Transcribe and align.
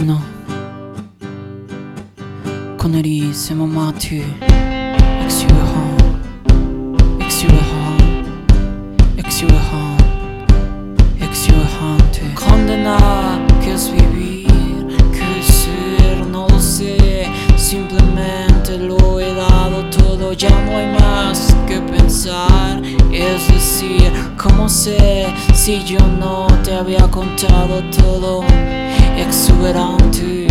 Kuno 0.00 0.16
Connery, 2.78 3.34
c'est 3.34 3.54
mon 3.54 3.66
matu 3.66 4.22
Exuberant 5.26 5.98
Exuberant 7.20 7.98
Exuberant 9.18 9.98
Exuberante 11.20 12.22
Condena 12.34 12.96
que 13.62 13.72
es 13.72 13.90
vivir 13.92 14.46
Que 15.12 15.42
ser, 15.42 16.26
no 16.32 16.46
lo 16.48 16.58
sé 16.58 17.28
Simplemente 17.58 18.78
lo 18.78 19.20
he 19.20 19.34
dado 19.34 19.84
todo 19.90 20.32
Ya 20.32 20.48
no 20.48 20.78
hay 20.78 20.98
más 20.98 21.54
que 21.68 21.78
pensar 21.78 22.80
Es 23.12 23.48
decir, 23.48 24.10
¿cómo 24.38 24.66
sé 24.66 25.26
Si 25.52 25.84
yo 25.84 25.98
no 26.18 26.46
te 26.64 26.74
había 26.74 27.06
contado 27.10 27.82
todo 27.90 28.44
Exuberante 29.20 30.46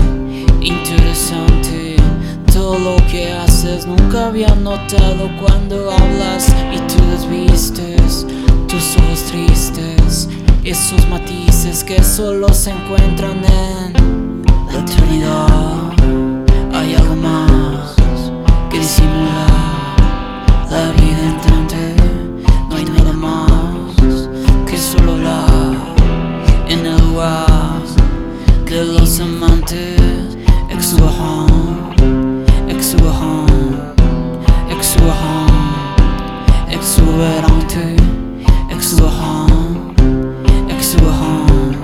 Interesante 0.62 1.96
todo 2.54 2.78
lo 2.78 2.98
que 3.08 3.32
haces 3.32 3.86
nunca 3.86 4.28
había 4.28 4.54
notado 4.56 5.30
cuando 5.42 5.92
hablas 5.92 6.48
y 6.74 6.78
tú 6.80 7.04
desvistes 7.12 8.26
tus 8.68 8.98
ojos 8.98 9.24
tristes, 9.32 10.30
esos 10.64 11.08
matices 11.10 11.84
que 11.84 12.04
solo 12.04 12.54
se 12.54 12.72
encuentran 12.72 13.44
en 13.46 14.44
la 14.68 14.80
eternidad. 14.80 15.59
exuberante, 37.20 37.98
exuberant, 38.70 40.00
exuberant, 40.70 41.76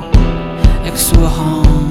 exuberant, 0.85 1.89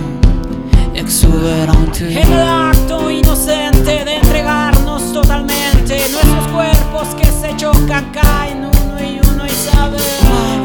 exuberante. 0.95 2.23
El 2.23 2.33
acto 2.33 3.11
inocente 3.11 4.03
de 4.03 4.17
entregarnos 4.17 5.13
totalmente, 5.13 5.99
nuestros 6.11 6.49
cuerpos 6.55 7.15
que 7.17 7.27
se 7.27 7.55
chocan 7.57 8.11
caen 8.13 8.65
uno 8.65 9.03
y 9.03 9.21
uno 9.31 9.45
y 9.45 9.51
sabe 9.51 9.99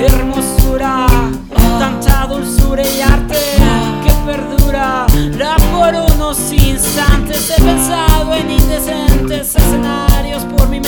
hermosura, 0.05 1.05
tanta 1.79 2.27
dulzura 2.27 2.81
y 2.81 3.01
arte 3.01 3.35
que 4.05 4.13
perdura. 4.25 5.05
La 5.37 5.57
por 5.73 5.93
unos 6.15 6.53
instantes 6.53 7.51
he 7.57 7.61
pensado 7.61 8.33
en 8.35 8.51
indecentes 8.51 9.53
escenarios 9.53 10.45
por 10.45 10.69
mi 10.69 10.78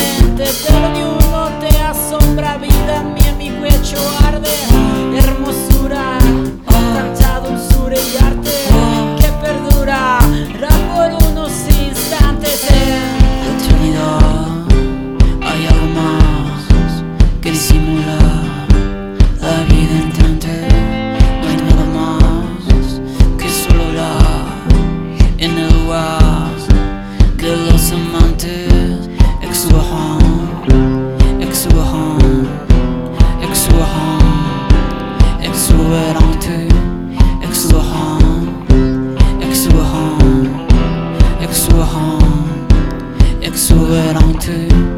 too. 44.51 44.90